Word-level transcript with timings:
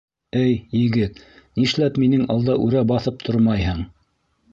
—Эй, 0.43 0.53
егет, 0.77 1.19
нишләп 1.61 1.99
минең 2.05 2.23
алда 2.37 2.55
үрә 2.69 2.81
баҫып 2.93 3.21
тормайһың? 3.29 3.85